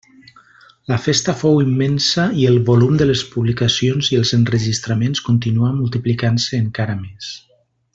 [0.91, 6.65] La festa fou immensa i el volum de les publicacions i els enregistraments continuà multiplicant-se
[6.67, 7.35] encara més.